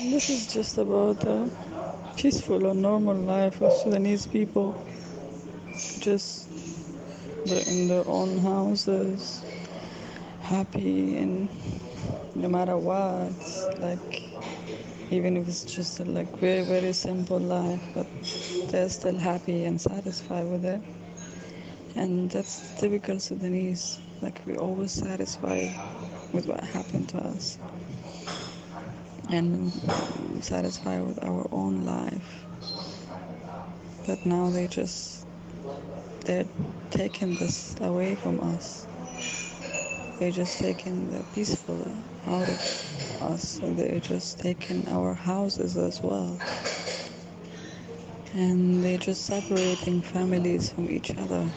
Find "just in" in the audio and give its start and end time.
6.00-7.86